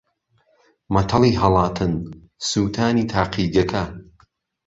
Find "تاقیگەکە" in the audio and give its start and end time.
3.13-3.83